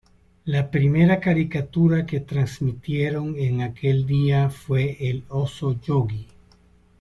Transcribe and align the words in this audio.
La 0.45 0.71
primera 0.71 1.19
caricatura 1.19 2.07
que 2.07 2.21
transmitieron 2.21 3.35
en 3.37 3.61
aquel 3.61 4.07
día 4.07 4.49
fue 4.49 4.97
"El 4.99 5.25
oso 5.29 5.79
Yogi". 5.79 6.25